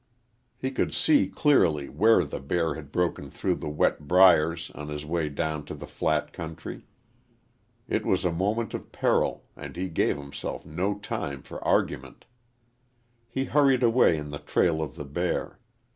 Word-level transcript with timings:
He 0.57 0.71
could 0.71 0.95
see 0.95 1.27
clearly 1.27 1.87
where 1.87 2.25
the 2.25 2.39
bear 2.39 2.73
had 2.73 2.91
broken 2.91 3.29
through 3.29 3.53
the 3.57 3.69
wet 3.69 4.07
briers 4.07 4.71
on 4.73 4.87
his 4.87 5.05
way 5.05 5.29
down 5.29 5.63
to 5.65 5.75
the 5.75 5.85
flat 5.85 6.33
country. 6.33 6.87
It 7.87 8.03
was 8.03 8.25
a 8.25 8.31
moment 8.31 8.73
of 8.73 8.91
peril, 8.91 9.45
and 9.55 9.75
he 9.75 9.89
gave 9.89 10.17
himself 10.17 10.65
no 10.65 10.97
time 10.97 11.43
for 11.43 11.63
argument. 11.63 12.25
He 13.29 13.45
hurried 13.45 13.83
away 13.83 14.17
in 14.17 14.31
the 14.31 14.39
trail 14.39 14.81
of 14.81 14.95
the 14.95 15.05
bear. 15.05 15.59